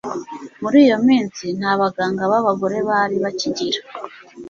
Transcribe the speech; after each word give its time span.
muri 0.61 0.77
iyo 0.85 0.97
minsi 1.07 1.45
nta 1.59 1.71
baganga 1.81 2.23
b'abagore 2.31 2.77
bari 2.89 3.15
bakigira 3.23 3.79